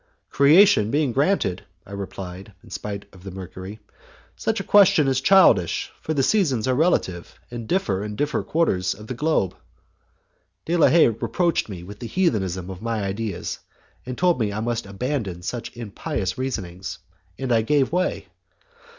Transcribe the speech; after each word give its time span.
"Creation 0.31 0.89
being 0.89 1.11
granted," 1.11 1.63
I 1.85 1.91
replied, 1.91 2.53
in 2.63 2.71
spite 2.71 3.05
of 3.13 3.21
the 3.23 3.29
mercury, 3.29 3.79
"such 4.35 4.59
a 4.59 4.63
question 4.63 5.07
is 5.07 5.21
childish, 5.21 5.91
for 6.01 6.15
the 6.15 6.23
seasons 6.23 6.67
are 6.67 6.73
relative, 6.73 7.39
and 7.51 7.67
differ 7.67 8.03
in 8.03 8.13
the 8.13 8.17
different 8.17 8.47
quarters 8.47 8.95
of 8.95 9.05
the 9.05 9.13
globe." 9.13 9.53
De 10.65 10.75
la 10.75 10.87
Haye 10.87 11.09
reproached 11.09 11.69
me 11.69 11.83
with 11.83 11.99
the 11.99 12.07
heathenism 12.07 12.71
of 12.71 12.81
my 12.81 13.03
ideas, 13.03 13.59
told 14.15 14.39
me 14.39 14.49
that 14.49 14.57
I 14.57 14.61
must 14.61 14.87
abandon 14.87 15.43
such 15.43 15.77
impious 15.77 16.35
reasonings.... 16.35 16.97
and 17.37 17.51
I 17.51 17.61
gave 17.61 17.91
way! 17.91 18.25